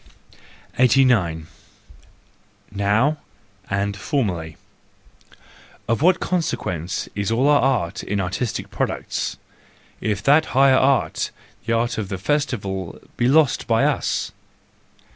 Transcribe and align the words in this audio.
89. 0.79 1.45
Now 2.71 3.17
and 3.69 3.95
Formerly 3.95 4.57
.—Of 5.87 6.01
what 6.01 6.19
consequence 6.19 7.07
is 7.13 7.29
all 7.29 7.47
our 7.47 7.61
art 7.61 8.01
in 8.01 8.19
artistic 8.19 8.71
products, 8.71 9.37
if 9.99 10.23
that 10.23 10.45
higher 10.57 10.73
art, 10.73 11.29
the 11.67 11.73
art 11.73 11.99
of 11.99 12.09
the 12.09 12.17
festival, 12.17 12.99
be 13.15 13.27
lost 13.27 13.67
by 13.67 13.83
us? 13.83 14.31